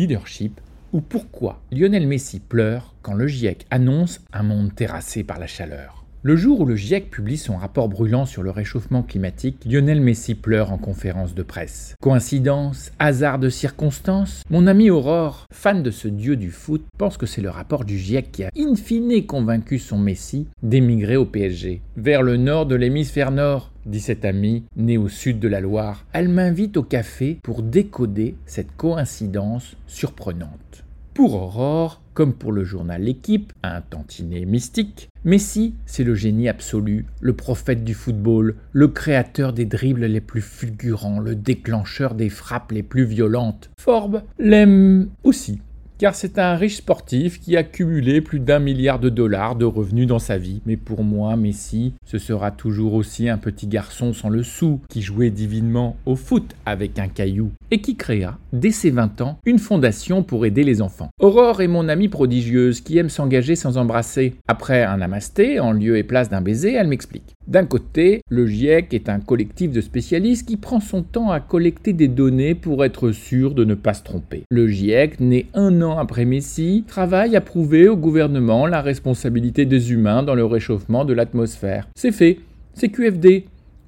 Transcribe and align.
leadership 0.00 0.62
ou 0.94 1.02
pourquoi 1.02 1.60
Lionel 1.70 2.06
Messi 2.06 2.40
pleure 2.40 2.94
quand 3.02 3.12
le 3.12 3.26
GIEC 3.26 3.66
annonce 3.70 4.22
un 4.32 4.42
monde 4.42 4.74
terrassé 4.74 5.24
par 5.24 5.38
la 5.38 5.46
chaleur. 5.46 6.06
Le 6.22 6.36
jour 6.36 6.60
où 6.60 6.66
le 6.66 6.76
GIEC 6.76 7.08
publie 7.08 7.38
son 7.38 7.56
rapport 7.56 7.88
brûlant 7.88 8.26
sur 8.26 8.42
le 8.42 8.50
réchauffement 8.50 9.02
climatique, 9.02 9.64
Lionel 9.64 10.02
Messi 10.02 10.34
pleure 10.34 10.70
en 10.70 10.76
conférence 10.76 11.34
de 11.34 11.42
presse. 11.42 11.94
Coïncidence 12.02 12.92
Hasard 12.98 13.38
de 13.38 13.48
circonstances 13.48 14.42
Mon 14.50 14.66
ami 14.66 14.90
Aurore, 14.90 15.46
fan 15.50 15.82
de 15.82 15.90
ce 15.90 16.08
dieu 16.08 16.36
du 16.36 16.50
foot, 16.50 16.84
pense 16.98 17.16
que 17.16 17.24
c'est 17.24 17.40
le 17.40 17.48
rapport 17.48 17.86
du 17.86 17.96
GIEC 17.96 18.32
qui 18.32 18.44
a 18.44 18.50
in 18.54 18.74
fine 18.74 19.24
convaincu 19.24 19.78
son 19.78 19.96
Messi 19.96 20.46
d'émigrer 20.62 21.16
au 21.16 21.24
PSG. 21.24 21.80
Vers 21.96 22.20
le 22.20 22.36
nord 22.36 22.66
de 22.66 22.74
l'hémisphère 22.74 23.30
nord, 23.30 23.72
dit 23.86 24.00
cet 24.00 24.26
ami, 24.26 24.64
né 24.76 24.98
au 24.98 25.08
sud 25.08 25.40
de 25.40 25.48
la 25.48 25.60
Loire. 25.60 26.04
Elle 26.12 26.28
m'invite 26.28 26.76
au 26.76 26.82
café 26.82 27.38
pour 27.42 27.62
décoder 27.62 28.34
cette 28.44 28.76
coïncidence 28.76 29.74
surprenante. 29.86 30.84
Pour 31.20 31.34
Aurore, 31.34 32.00
comme 32.14 32.32
pour 32.32 32.50
le 32.50 32.64
journal 32.64 33.02
L'équipe, 33.02 33.52
un 33.62 33.82
tantinet 33.82 34.46
mystique, 34.46 35.10
Messi, 35.22 35.74
c'est 35.84 36.02
le 36.02 36.14
génie 36.14 36.48
absolu, 36.48 37.04
le 37.20 37.34
prophète 37.34 37.84
du 37.84 37.92
football, 37.92 38.56
le 38.72 38.88
créateur 38.88 39.52
des 39.52 39.66
dribbles 39.66 40.06
les 40.06 40.22
plus 40.22 40.40
fulgurants, 40.40 41.20
le 41.20 41.34
déclencheur 41.34 42.14
des 42.14 42.30
frappes 42.30 42.72
les 42.72 42.82
plus 42.82 43.04
violentes. 43.04 43.68
Forbes 43.78 44.22
l'aime 44.38 45.10
aussi 45.22 45.60
car 46.00 46.14
c'est 46.14 46.38
un 46.38 46.54
riche 46.54 46.76
sportif 46.76 47.38
qui 47.40 47.58
a 47.58 47.62
cumulé 47.62 48.22
plus 48.22 48.40
d'un 48.40 48.58
milliard 48.58 49.00
de 49.00 49.10
dollars 49.10 49.54
de 49.54 49.66
revenus 49.66 50.06
dans 50.06 50.18
sa 50.18 50.38
vie. 50.38 50.62
Mais 50.64 50.78
pour 50.78 51.04
moi, 51.04 51.36
Messi, 51.36 51.92
ce 52.06 52.16
sera 52.16 52.50
toujours 52.50 52.94
aussi 52.94 53.28
un 53.28 53.36
petit 53.36 53.66
garçon 53.66 54.14
sans 54.14 54.30
le 54.30 54.42
sou, 54.42 54.80
qui 54.88 55.02
jouait 55.02 55.28
divinement 55.28 55.98
au 56.06 56.16
foot 56.16 56.56
avec 56.64 56.98
un 56.98 57.08
caillou, 57.08 57.50
et 57.70 57.82
qui 57.82 57.96
créa, 57.96 58.38
dès 58.54 58.70
ses 58.70 58.90
20 58.90 59.20
ans, 59.20 59.38
une 59.44 59.58
fondation 59.58 60.22
pour 60.22 60.46
aider 60.46 60.64
les 60.64 60.80
enfants. 60.80 61.10
Aurore 61.20 61.60
est 61.60 61.68
mon 61.68 61.86
amie 61.86 62.08
prodigieuse 62.08 62.80
qui 62.80 62.96
aime 62.96 63.10
s'engager 63.10 63.54
sans 63.54 63.76
embrasser. 63.76 64.36
Après 64.48 64.82
un 64.82 64.96
namasté, 64.96 65.60
en 65.60 65.72
lieu 65.72 65.98
et 65.98 66.02
place 66.02 66.30
d'un 66.30 66.40
baiser, 66.40 66.72
elle 66.72 66.88
m'explique. 66.88 67.34
D'un 67.46 67.66
côté, 67.66 68.22
le 68.30 68.46
GIEC 68.46 68.94
est 68.94 69.08
un 69.08 69.18
collectif 69.18 69.72
de 69.72 69.80
spécialistes 69.80 70.46
qui 70.46 70.56
prend 70.56 70.78
son 70.78 71.02
temps 71.02 71.32
à 71.32 71.40
collecter 71.40 71.92
des 71.92 72.06
données 72.06 72.54
pour 72.54 72.84
être 72.84 73.10
sûr 73.10 73.54
de 73.54 73.64
ne 73.64 73.74
pas 73.74 73.92
se 73.92 74.04
tromper. 74.04 74.44
Le 74.50 74.68
GIEC, 74.68 75.18
né 75.18 75.46
un 75.52 75.82
an 75.82 75.89
après 75.98 76.24
Messi, 76.24 76.84
travaille 76.86 77.36
à 77.36 77.40
prouver 77.40 77.88
au 77.88 77.96
gouvernement 77.96 78.66
la 78.66 78.80
responsabilité 78.80 79.64
des 79.66 79.92
humains 79.92 80.22
dans 80.22 80.34
le 80.34 80.44
réchauffement 80.44 81.04
de 81.04 81.12
l'atmosphère. 81.12 81.88
C'est 81.96 82.12
fait, 82.12 82.40
c'est 82.74 82.88
QFD. 82.88 83.46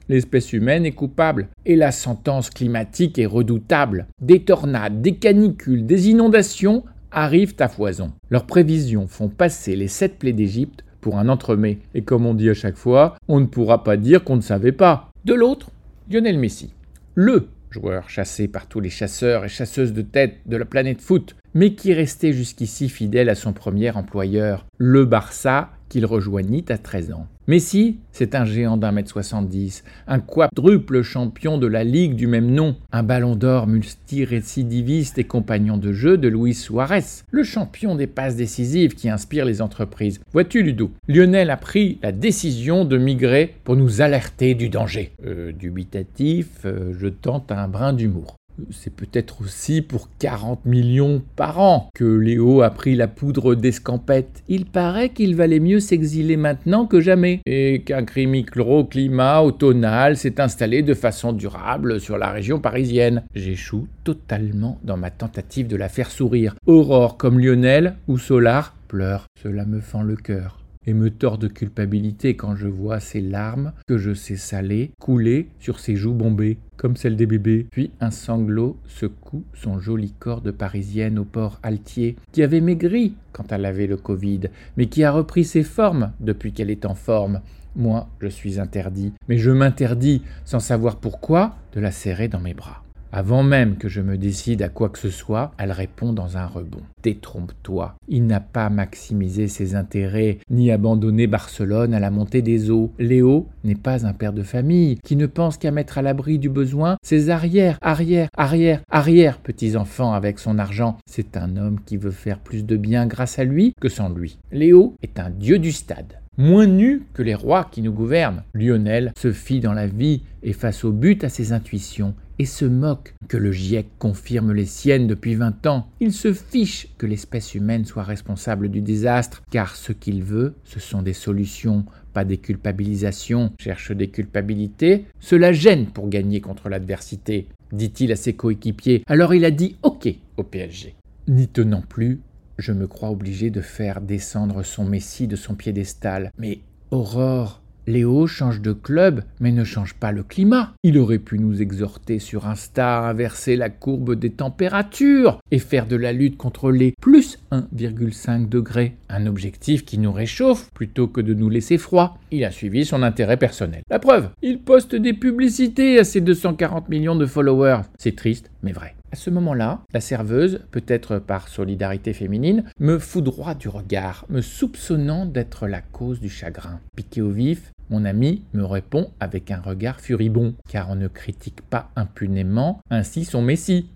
L'espèce 0.09 0.53
humaine 0.53 0.85
est 0.85 0.93
coupable 0.93 1.49
et 1.65 1.77
la 1.77 1.93
sentence 1.93 2.51
climatique 2.51 3.19
est 3.19 3.27
redoutable. 3.27 4.07
Des 4.21 4.43
tornades, 4.43 5.01
des 5.01 5.15
canicules, 5.15 5.87
des 5.87 6.11
inondations 6.11 6.85
arrivent 7.11 7.57
à 7.59 7.69
foison. 7.69 8.13
Leurs 8.31 8.47
prévisions 8.47 9.07
font 9.07 9.29
passer 9.29 9.77
les 9.77 9.89
sept 9.89 10.19
plaies 10.19 10.33
d'Égypte 10.33 10.85
pour 11.01 11.19
un 11.19 11.29
entremets. 11.29 11.79
Et 11.95 12.03
comme 12.03 12.27
on 12.27 12.35
dit 12.35 12.51
à 12.51 12.55
chaque 12.55 12.77
fois, 12.77 13.17
on 13.29 13.41
ne 13.41 13.47
pourra 13.47 13.85
pas 13.85 13.97
dire 13.97 14.25
qu'on 14.25 14.37
ne 14.37 14.41
savait 14.41 14.73
pas. 14.73 15.11
De 15.25 15.35
l'autre, 15.35 15.71
Lionel 16.11 16.39
Messi. 16.39 16.75
Le 17.15 17.49
joueur 17.73 18.09
chassé 18.09 18.49
par 18.49 18.67
tous 18.67 18.81
les 18.81 18.91
chasseurs 18.91 19.45
et 19.45 19.49
chasseuses 19.49 19.93
de 19.93 20.03
tête 20.03 20.37
de 20.47 20.57
la 20.57 20.65
planète 20.65 21.01
foot, 21.01 21.37
mais 21.55 21.75
qui 21.75 21.93
restait 21.93 22.33
jusqu'ici 22.33 22.89
fidèle 22.89 23.29
à 23.29 23.35
son 23.35 23.53
premier 23.53 23.91
employeur, 23.91 24.67
le 24.79 25.05
Barça, 25.05 25.71
qu'il 25.89 26.07
rejoignit 26.07 26.71
à 26.71 26.79
13 26.79 27.13
ans. 27.13 27.27
Messi, 27.49 27.99
c'est 28.13 28.37
un 28.37 28.45
géant 28.45 28.77
d'un 28.77 28.93
mètre 28.93 29.11
70, 29.11 29.83
un 30.07 30.21
quadruple 30.21 31.03
champion 31.03 31.59
de 31.59 31.67
la 31.67 31.83
Ligue 31.83 32.15
du 32.15 32.29
même 32.29 32.53
nom, 32.53 32.77
un 32.93 33.03
ballon 33.03 33.35
d'or 33.35 33.67
multirécidiviste 33.67 35.19
et 35.19 35.25
compagnon 35.25 35.77
de 35.77 35.93
jeu 35.93 36.17
de 36.17 36.29
Luis 36.29 36.55
Suarez, 36.55 37.25
le 37.33 37.43
champion 37.43 37.97
des 37.97 38.07
passes 38.07 38.37
décisives 38.37 38.95
qui 38.95 39.11
inspire 39.11 39.45
les 39.45 39.61
entreprises. 39.61 40.21
Vois-tu, 40.33 40.63
Ludo, 40.63 40.93
Lionel 41.09 41.51
a 41.51 41.57
pris 41.57 41.99
la 42.01 42.13
décision 42.13 42.85
de 42.85 42.97
migrer 42.97 43.57
pour 43.65 43.75
nous 43.75 44.03
alerter 44.03 44.55
du 44.55 44.69
danger. 44.69 45.11
Euh, 45.27 45.51
dubitatif, 45.51 46.47
euh, 46.65 46.93
je 46.97 47.09
tente 47.09 47.51
un 47.51 47.67
brin 47.67 47.93
d'humour. 47.93 48.37
C'est 48.71 48.95
peut-être 48.95 49.43
aussi 49.43 49.83
pour 49.83 50.09
40 50.19 50.65
millions 50.65 51.23
par 51.37 51.61
an 51.61 51.89
que 51.95 52.05
Léo 52.05 52.63
a 52.63 52.71
pris 52.71 52.95
la 52.95 53.09
poudre 53.09 53.55
d'escampette. 53.55 54.43
Il 54.49 54.67
paraît 54.67 55.11
qu'il 55.11 55.35
valait 55.35 55.61
mieux 55.61 55.81
s'exiler 55.81 56.37
maintenant 56.37 56.87
que 56.87 57.01
jamais, 57.01 57.41
et 57.47 57.83
qu'un 57.83 58.05
climat 58.05 59.43
automnal 59.43 60.17
s'est 60.17 60.41
installé 60.41 60.83
de 60.83 60.95
façon 60.95 61.33
durable 61.33 62.01
sur 62.01 62.19
la 62.19 62.31
région 62.31 62.59
parisienne. 62.61 63.23
J'échoue 63.35 63.89
totalement 64.05 64.79
dans 64.85 64.97
ma 64.97 65.11
tentative 65.11 65.67
de 65.67 65.77
la 65.77 65.89
faire 65.89 66.11
sourire. 66.11 66.55
Aurore 66.67 67.17
comme 67.17 67.41
Lionel 67.41 67.97
ou 68.09 68.19
Solar 68.19 68.75
pleure. 68.89 69.27
Cela 69.43 69.65
me 69.65 69.81
fend 69.81 70.03
le 70.03 70.17
cœur 70.17 70.62
et 70.87 70.95
me 70.95 71.11
tord 71.11 71.39
de 71.39 71.49
culpabilité 71.49 72.37
quand 72.37 72.57
je 72.57 72.69
vois 72.69 73.01
ces 73.01 73.21
larmes 73.21 73.73
que 73.87 73.99
je 73.99 74.15
sais 74.15 74.37
saler 74.37 74.93
couler 75.01 75.49
sur 75.59 75.81
ses 75.81 75.97
joues 75.97 76.15
bombées, 76.15 76.59
comme 76.77 76.97
celles 76.97 77.17
des 77.17 77.27
bébés. 77.27 77.67
Puis 77.71 77.91
un 78.01 78.11
sanglot 78.11 78.77
secoue 78.87 79.45
son 79.55 79.79
joli 79.79 80.13
corps 80.19 80.41
de 80.41 80.51
parisienne 80.51 81.19
au 81.19 81.25
port 81.25 81.59
altier, 81.63 82.17
qui 82.33 82.43
avait 82.43 82.61
maigri 82.61 83.15
quand 83.33 83.53
elle 83.53 83.65
avait 83.65 83.87
le 83.87 83.97
Covid, 83.97 84.43
mais 84.77 84.87
qui 84.87 85.05
a 85.05 85.13
repris 85.13 85.45
ses 85.45 85.63
formes 85.63 86.13
depuis 86.21 86.53
qu'elle 86.53 86.71
est 86.71 86.87
en 86.87 86.95
forme. 86.95 87.41
Moi, 87.75 88.09
je 88.21 88.29
suis 88.29 88.61
interdit, 88.61 89.13
mais 89.29 89.39
je 89.39 89.51
m'interdis, 89.51 90.23
sans 90.45 90.61
savoir 90.61 90.97
pourquoi, 90.97 91.57
de 91.75 91.81
la 91.81 91.91
serrer 91.91 92.29
dans 92.29 92.41
mes 92.41 92.53
bras. 92.53 92.82
Avant 93.15 93.43
même 93.43 93.77
que 93.77 93.91
je 93.91 94.01
me 94.01 94.17
décide 94.17 94.63
à 94.63 94.71
quoi 94.71 94.89
que 94.89 94.99
ce 94.99 95.11
soit, 95.11 95.53
elle 95.59 95.71
répond 95.71 96.15
dans 96.15 96.39
un 96.39 96.47
rebond. 96.47 96.81
Détrompe-toi. 97.03 97.95
Il 98.09 98.27
n'a 98.27 98.41
pas 98.41 98.71
maximisé 98.71 99.49
ses 99.49 99.75
intérêts, 99.75 100.39
ni 100.49 100.71
abandonné 100.71 101.27
Barcelone 101.27 101.93
à 101.93 102.01
la 102.01 102.11
montée 102.11 102.41
des 102.41 102.71
eaux. 102.71 102.91
Léo 102.99 103.49
n'est 103.65 103.75
pas 103.75 104.07
un 104.07 104.15
père 104.15 104.33
de 104.33 104.43
famille 104.43 104.99
qui 105.05 105.17
ne 105.17 105.27
pense 105.27 105.59
qu'à 105.59 105.71
mettre 105.71 105.99
à 105.99 106.03
l'abri 106.03 106.39
du 106.39 106.49
besoin 106.49 106.97
ses 107.03 107.29
arrières, 107.29 107.77
arrière, 107.83 108.29
arrière, 108.35 108.81
arrière 108.91 109.41
petits-enfants 109.41 110.15
avec 110.15 110.39
son 110.39 110.59
argent. 110.59 110.97
C'est 111.05 111.37
un 111.37 111.59
homme 111.59 111.81
qui 111.85 111.99
veut 111.99 112.13
faire 112.13 112.39
plus 112.39 112.65
de 112.65 112.79
bien 112.79 113.07
grâce 113.07 113.39
à 113.39 113.45
lui 113.45 113.75
que 113.79 113.91
sans 113.91 114.09
lui. 114.09 114.39
Léo 114.53 114.97
est 115.03 115.21
un 115.21 115.29
dieu 115.29 115.59
du 115.59 115.73
stade 115.73 116.19
moins 116.39 116.67
nu 116.67 117.03
que 117.13 117.23
les 117.23 117.35
rois 117.35 117.69
qui 117.71 117.83
nous 117.83 117.93
gouvernent. 117.93 118.43
Lionel 118.55 119.13
se 119.19 119.33
fie 119.33 119.61
dans 119.61 119.75
la 119.75 119.87
vie 119.87 120.23
et 120.43 120.55
face 120.55 120.83
au 120.83 120.91
but 120.91 121.25
à 121.25 121.29
ses 121.29 121.53
intuitions 121.53 122.15
et 122.43 122.45
se 122.45 122.65
moque 122.65 123.15
que 123.29 123.37
le 123.37 123.53
GIEC 123.53 123.87
confirme 124.01 124.53
les 124.53 124.67
siennes 124.67 125.07
depuis 125.07 125.37
20 125.37 125.65
ans. 125.67 125.87
Il 126.01 126.13
se 126.13 126.33
fiche 126.33 126.89
que 126.99 127.07
l'espèce 127.07 127.55
humaine 127.55 127.85
soit 127.85 128.03
responsable 128.03 128.69
du 128.69 128.81
désastre, 128.81 129.43
car 129.53 129.77
ce 129.77 129.93
qu'il 129.93 130.25
veut, 130.25 130.57
ce 130.65 130.81
sont 130.81 131.03
des 131.03 131.13
solutions, 131.13 131.85
pas 132.13 132.25
des 132.25 132.39
culpabilisations. 132.39 133.53
Cherche 133.61 133.93
des 133.93 134.09
culpabilités, 134.09 135.05
cela 135.21 135.53
gêne 135.53 135.87
pour 135.87 136.09
gagner 136.09 136.41
contre 136.41 136.69
l'adversité, 136.69 137.47
dit-il 137.71 138.11
à 138.11 138.17
ses 138.17 138.33
coéquipiers. 138.33 139.05
Alors 139.07 139.35
il 139.35 139.45
a 139.45 139.53
dit 139.53 139.77
OK 139.85 140.09
au 140.37 140.43
PSG. 140.43 140.97
N'y 141.29 141.47
tenant 141.47 141.83
plus, 141.83 142.23
je 142.59 142.73
me 142.73 142.89
crois 142.89 143.11
obligé 143.11 143.51
de 143.51 143.61
faire 143.61 144.01
descendre 144.01 144.65
son 144.65 144.85
Messie 144.85 145.29
de 145.29 145.37
son 145.37 145.55
piédestal. 145.55 146.33
Mais 146.39 146.59
Aurore, 146.91 147.62
Léo 147.87 148.27
change 148.27 148.61
de 148.61 148.73
club, 148.73 149.25
mais 149.41 149.51
ne 149.51 149.65
change 149.65 149.95
pas 149.95 150.13
le 150.13 150.23
climat. 150.23 150.73
Il 150.85 150.99
aurait 150.99 151.19
pu 151.19 151.39
nous 151.39 151.61
exhorter 151.61 152.19
sur 152.19 152.47
Insta 152.47 152.99
à 152.99 153.11
inverser 153.11 153.57
la 153.57 153.71
courbe 153.71 154.15
des 154.15 154.31
températures 154.31 155.41
et 155.51 155.59
faire 155.59 155.87
de 155.87 155.97
la 155.97 156.13
lutte 156.13 156.37
contre 156.37 156.71
les 156.71 156.95
plus 157.01 157.39
1,5 157.51 158.49
degrés, 158.49 158.97
un 159.09 159.27
objectif 159.27 159.85
qui 159.85 159.99
nous 159.99 160.13
réchauffe 160.13 160.71
plutôt 160.75 161.09
que 161.09 161.21
de 161.21 161.35
nous 161.35 161.49
laisser 161.49 161.79
froid. 161.79 162.19
Il 162.31 162.45
a 162.45 162.51
suivi 162.51 162.85
son 162.85 163.03
intérêt 163.03 163.37
personnel. 163.37 163.83
La 163.91 163.99
preuve, 163.99 164.31
il 164.43 164.61
poste 164.61 164.95
des 164.95 165.13
publicités 165.13 165.99
à 165.99 166.05
ses 166.05 166.21
240 166.21 166.89
millions 166.89 167.17
de 167.17 167.27
followers. 167.27 167.83
C'est 167.99 168.17
triste, 168.17 168.51
mais 168.63 168.73
vrai. 168.73 168.95
À 169.13 169.17
ce 169.17 169.29
moment-là, 169.29 169.83
la 169.93 170.01
serveuse, 170.01 170.61
peut-être 170.71 171.19
par 171.19 171.49
solidarité 171.49 172.15
féminine, 172.15 172.65
me 172.81 172.99
foudroie 172.99 173.55
du 173.55 173.69
regard, 173.69 174.25
me 174.31 174.41
soupçonnant 174.41 175.27
d'être 175.27 175.67
la 175.67 175.83
cause 175.83 176.19
du 176.19 176.31
chagrin. 176.31 176.81
Piqué 176.97 177.21
au 177.21 177.29
vif, 177.29 177.72
mon 177.91 178.05
ami 178.05 178.43
me 178.53 178.65
répond 178.65 179.11
avec 179.21 179.51
un 179.51 179.61
regard 179.61 180.01
furibond, 180.01 180.55
car 180.69 180.91
on 180.91 180.97
ne 180.97 181.09
critique 181.09 181.61
pas 181.63 181.91
impunément 181.97 182.81
ainsi 182.91 183.25
son 183.25 183.43
Messie. 183.43 183.91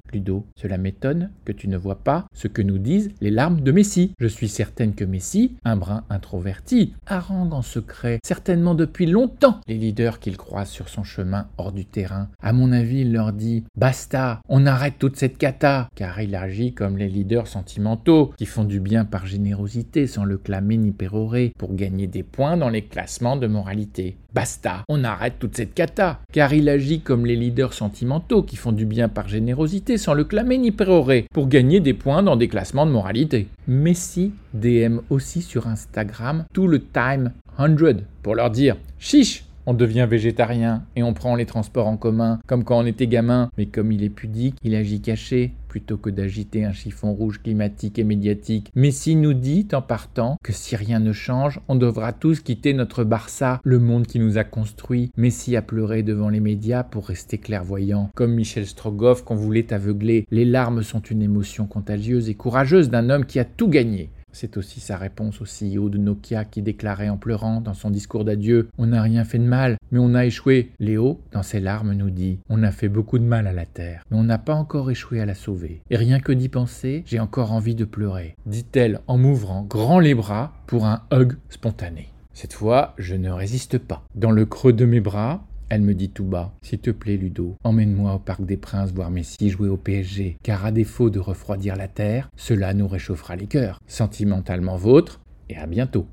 Cela 0.57 0.79
m'étonne 0.79 1.31
que 1.45 1.53
tu 1.53 1.69
ne 1.69 1.77
vois 1.77 1.97
pas 2.03 2.27
ce 2.35 2.49
que 2.49 2.63
nous 2.63 2.79
disent 2.79 3.11
les 3.21 3.31
larmes 3.31 3.61
de 3.61 3.73
Messie. 3.73 4.13
Je 4.19 4.27
suis 4.27 4.49
certaine 4.49 4.95
que 4.95 5.05
Messie, 5.05 5.57
un 5.65 5.77
brin 5.77 6.05
introverti, 6.11 6.95
harangue 7.07 7.53
en 7.53 7.63
secret, 7.63 8.19
certainement 8.25 8.75
depuis 8.75 9.07
longtemps, 9.07 9.61
les 9.67 9.77
leaders 9.77 10.19
qu'il 10.19 10.37
croise 10.37 10.69
sur 10.69 10.89
son 10.89 11.05
chemin 11.05 11.49
hors 11.59 11.73
du 11.73 11.85
terrain. 11.85 12.29
À 12.41 12.53
mon 12.53 12.73
avis, 12.73 13.01
il 13.01 13.13
leur 13.13 13.33
dit 13.33 13.65
Basta, 13.77 14.41
on 14.49 14.67
arrête 14.67 14.99
toute 14.99 15.17
cette 15.17 15.39
cata, 15.39 15.89
car 15.95 16.21
il 16.21 16.35
agit 16.35 16.73
comme 16.73 16.97
les 16.97 17.09
leaders 17.09 17.47
sentimentaux, 17.47 18.33
qui 18.37 18.47
font 18.47 18.65
du 18.65 18.81
bien 18.81 19.05
par 19.05 19.27
générosité 19.27 20.07
sans 20.07 20.25
le 20.25 20.39
clamer 20.39 20.77
ni 20.77 20.93
pérorer, 20.93 21.53
pour 21.59 21.75
gagner 21.75 22.07
des 22.07 22.23
points 22.23 22.57
dans 22.57 22.71
les 22.71 22.83
classements 22.83 23.37
de 23.37 23.47
moralité. 23.47 24.17
Basta, 24.37 24.85
on 24.89 25.03
arrête 25.03 25.39
toute 25.39 25.57
cette 25.57 25.73
cata, 25.73 26.21
car 26.31 26.53
il 26.53 26.69
agit 26.69 27.01
comme 27.01 27.25
les 27.25 27.37
leaders 27.37 27.73
sentimentaux 27.73 28.43
qui 28.43 28.57
font 28.57 28.73
du 28.73 28.85
bien 28.85 29.09
par 29.09 29.29
générosité 29.29 29.97
sans 30.07 30.15
le 30.15 30.23
clamer 30.23 30.57
ni 30.57 30.71
pérorer, 30.71 31.27
pour 31.35 31.49
gagner 31.49 31.81
des 31.81 31.93
points 31.93 32.23
dans 32.23 32.37
des 32.37 32.47
classements 32.47 32.87
de 32.87 32.93
moralité. 32.93 33.49
Messi 33.67 34.33
DM 34.55 34.99
aussi 35.11 35.43
sur 35.43 35.67
Instagram 35.67 36.45
tout 36.53 36.69
le 36.69 36.81
time 36.81 37.33
100 37.57 38.05
pour 38.23 38.37
leur 38.37 38.51
dire 38.51 38.77
Chiche 39.01 39.46
on 39.67 39.75
devient 39.75 40.07
végétarien 40.09 40.85
et 40.97 41.03
on 41.03 41.13
prend 41.13 41.35
les 41.35 41.47
transports 41.47 41.89
en 41.89 41.97
commun 41.97 42.41
comme 42.47 42.65
quand 42.65 42.79
on 42.79 42.87
était 42.87 43.07
gamin, 43.07 43.51
mais 43.59 43.67
comme 43.67 43.93
il 43.93 44.03
est 44.03 44.11
pudique, 44.11 44.57
il 44.63 44.75
agit 44.75 45.01
caché 45.01 45.53
plutôt 45.69 45.99
que 45.99 46.09
d'agiter 46.09 46.65
un 46.65 46.73
chiffon 46.73 47.13
rouge 47.13 47.43
climatique 47.43 47.99
et 47.99 48.05
médiatique. 48.05 48.71
Messi 48.75 49.15
nous 49.15 49.35
dit 49.35 49.69
en 49.75 49.83
partant 49.83 50.39
que 50.43 50.53
si 50.53 50.75
rien 50.75 51.01
ne 51.01 51.13
change, 51.13 51.61
on 51.69 51.75
devra 51.75 52.15
tous 52.15 52.41
quitter 52.41 52.73
notre 52.73 53.05
Barça, 53.05 53.61
le 53.63 53.79
monde 53.79 54.07
qui 54.07 54.19
nous 54.19 54.39
a 54.39 54.45
construit. 54.45 55.11
Messi 55.19 55.55
a 55.55 55.61
pleuré 55.61 56.03
devant 56.03 56.31
les 56.31 56.41
médias 56.41 56.83
pour 56.83 57.09
rester 57.09 57.37
clairvoyant, 57.37 58.11
comme 58.15 58.33
Michel 58.33 58.67
Strogoff 58.67 59.23
qu'on 59.23 59.35
voulait 59.35 59.75
aveugler. 59.75 60.27
Les 60.31 60.47
larmes 60.47 60.83
sont 60.83 61.01
une 61.01 61.21
émotion 61.21 61.67
contagieuse 61.67 62.31
et 62.31 62.35
courageuse 62.35 62.89
d'un 62.89 63.11
homme 63.11 63.27
qui 63.27 63.39
a 63.39 63.45
tout 63.45 63.69
gagné. 63.69 64.09
C'est 64.39 64.59
aussi 64.59 64.81
sa 64.81 64.99
réponse 64.99 65.41
au 65.41 65.47
CEO 65.47 65.89
de 65.89 65.97
Nokia 65.97 66.45
qui 66.45 66.61
déclarait 66.61 67.09
en 67.09 67.17
pleurant 67.17 67.63
dans 67.63 67.73
son 67.73 67.89
discours 67.89 68.27
d'adieu 68.27 68.69
On 68.77 68.89
n'a 68.89 69.01
rien 69.01 69.25
fait 69.25 69.39
de 69.39 69.45
mal, 69.45 69.79
mais 69.91 69.99
on 69.99 70.13
a 70.13 70.27
échoué. 70.27 70.73
Léo, 70.79 71.23
dans 71.33 71.43
ses 71.43 71.59
larmes, 71.59 71.95
nous 71.95 72.11
dit 72.11 72.41
On 72.51 72.63
a 72.63 72.71
fait 72.71 72.91
beaucoup 72.91 73.19
de 73.19 73.25
mal 73.25 73.47
à 73.47 73.55
la 73.55 73.65
Terre, 73.65 74.05
mais 74.11 74.19
on 74.19 74.25
n'a 74.25 74.37
pas 74.37 74.53
encore 74.53 74.91
échoué 74.91 75.23
à 75.23 75.25
la 75.25 75.35
sauver. 75.35 75.81
Et 75.89 75.97
rien 75.97 76.21
que 76.21 76.33
d'y 76.33 76.51
penser, 76.51 77.03
j'ai 77.07 77.19
encore 77.19 77.53
envie 77.53 77.75
de 77.75 77.87
pleurer, 77.87 78.37
dit-elle 78.45 79.01
en 79.07 79.17
m'ouvrant 79.17 79.63
grand 79.63 80.01
les 80.01 80.15
bras 80.15 80.53
pour 80.67 80.85
un 80.85 81.05
hug 81.11 81.39
spontané. 81.49 82.11
Cette 82.35 82.53
fois, 82.53 82.93
je 82.99 83.15
ne 83.15 83.31
résiste 83.31 83.79
pas. 83.79 84.05
Dans 84.15 84.33
le 84.33 84.45
creux 84.45 84.75
de 84.75 84.85
mes 84.85 85.01
bras, 85.01 85.47
elle 85.69 85.83
me 85.83 85.95
dit 85.95 86.11
tout 86.11 86.25
bas 86.25 86.53
S'il 86.63 86.79
te 86.79 86.91
plaît, 86.91 87.17
Ludo, 87.17 87.57
emmène-moi 87.65 88.15
au 88.15 88.19
Parc 88.19 88.45
des 88.45 88.57
Princes 88.57 88.93
voir 88.93 89.11
Messi 89.11 89.51
jouer 89.51 89.69
au 89.69 89.77
PSG, 89.77 90.37
car 90.43 90.65
à 90.65 90.73
défaut 90.73 91.11
de 91.11 91.19
refroidir 91.19 91.77
la 91.77 91.89
terre, 91.89 92.29
cela 92.37 92.75
nous 92.75 92.89
réchauffera 92.89 93.37
les 93.37 93.47
cœurs. 93.47 93.81
Sentimentalement 93.87 94.77
vôtre, 94.77 95.21
et 95.49 95.57
à 95.57 95.67
bientôt. 95.67 96.07